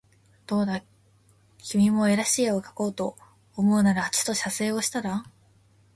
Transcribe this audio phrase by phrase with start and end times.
[0.47, 0.81] どうだ
[1.59, 3.15] 君も画らしい画をかこうと
[3.55, 5.23] 思うならちと写生をしたら